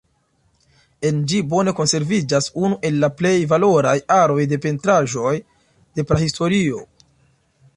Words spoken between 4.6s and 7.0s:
pentraĵoj de Prahistorio.